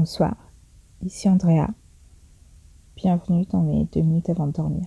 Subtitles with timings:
[0.00, 0.34] Bonsoir,
[1.02, 1.66] ici Andrea.
[2.96, 4.86] Bienvenue dans mes deux minutes avant de dormir.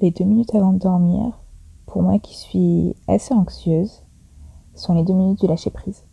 [0.00, 1.40] Les deux minutes avant de dormir,
[1.84, 4.04] pour moi qui suis assez anxieuse,
[4.76, 6.04] sont les deux minutes du lâcher prise.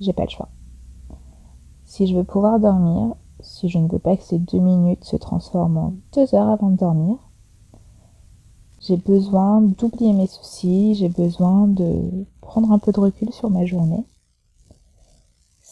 [0.00, 0.48] J'ai pas le choix.
[1.84, 5.14] Si je veux pouvoir dormir, si je ne veux pas que ces deux minutes se
[5.14, 7.18] transforment en deux heures avant de dormir,
[8.80, 13.64] j'ai besoin d'oublier mes soucis, j'ai besoin de prendre un peu de recul sur ma
[13.64, 14.04] journée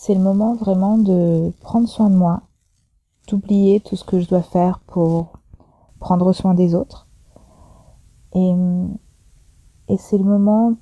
[0.01, 2.43] c'est le moment vraiment de prendre soin de moi,
[3.27, 5.41] d'oublier tout ce que je dois faire pour
[5.99, 7.09] prendre soin des autres.
[8.33, 8.55] Et,
[9.99, 10.77] c'est le moment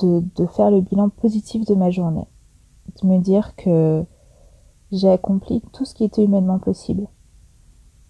[0.00, 2.26] de, de, faire le bilan positif de ma journée.
[3.02, 4.06] De me dire que
[4.90, 7.08] j'ai accompli tout ce qui était humainement possible.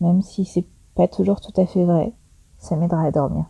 [0.01, 2.15] Même si c'est pas toujours tout à fait vrai,
[2.59, 3.47] ça m'aidera à dormir.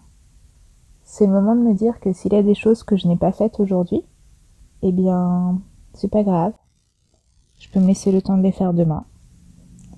[1.02, 3.18] C'est le moment de me dire que s'il y a des choses que je n'ai
[3.18, 4.02] pas faites aujourd'hui,
[4.80, 5.60] eh bien,
[5.92, 6.54] c'est pas grave.
[7.58, 9.04] Je peux me laisser le temps de les faire demain,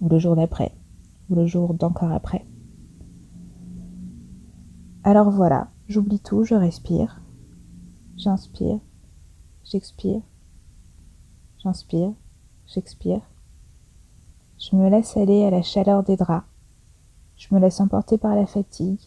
[0.01, 0.73] ou le jour d'après,
[1.29, 2.45] ou le jour d'encore après.
[5.03, 7.21] Alors voilà, j'oublie tout, je respire,
[8.17, 8.79] j'inspire,
[9.65, 10.21] j'expire,
[11.63, 12.13] j'inspire,
[12.67, 13.23] j'expire.
[14.59, 16.47] Je me laisse aller à la chaleur des draps,
[17.37, 19.01] je me laisse emporter par la fatigue,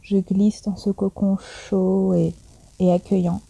[0.00, 2.34] je glisse dans ce cocon chaud et,
[2.78, 3.40] et accueillant.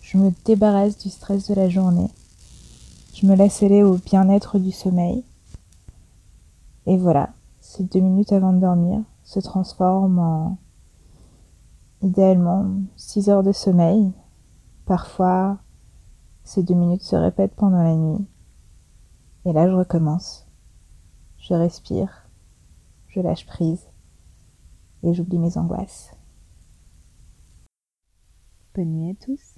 [0.00, 2.10] Je me débarrasse du stress de la journée
[3.14, 5.24] je me laisse aller au bien-être du sommeil.
[6.86, 10.58] Et voilà, ces deux minutes avant de dormir se transforment en
[12.02, 14.12] idéalement six heures de sommeil.
[14.84, 15.58] Parfois,
[16.42, 18.26] ces deux minutes se répètent pendant la nuit.
[19.44, 20.46] Et là, je recommence.
[21.38, 22.28] Je respire,
[23.08, 23.86] je lâche prise
[25.04, 26.10] et j'oublie mes angoisses.
[28.74, 29.53] Bonne nuit à tous.